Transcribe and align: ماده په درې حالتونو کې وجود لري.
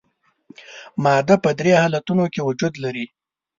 ماده 1.03 1.35
په 1.43 1.49
درې 1.59 1.73
حالتونو 1.81 2.25
کې 2.33 2.41
وجود 2.47 2.73
لري. 2.83 3.05